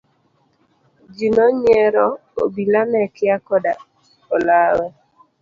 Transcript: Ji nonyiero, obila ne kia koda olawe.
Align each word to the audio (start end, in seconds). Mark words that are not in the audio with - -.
Ji 1.15 1.27
nonyiero, 1.35 2.07
obila 2.43 2.81
ne 2.91 3.01
kia 3.15 3.37
koda 3.47 3.71
olawe. 4.35 4.87